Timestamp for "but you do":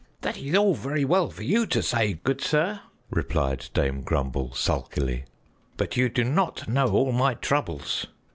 5.77-6.23